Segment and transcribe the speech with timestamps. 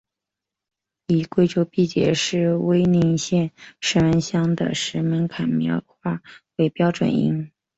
[1.05, 3.51] 以贵州毕节市威宁县
[3.81, 6.23] 石门乡的石门坎苗话
[6.55, 7.51] 为标准音。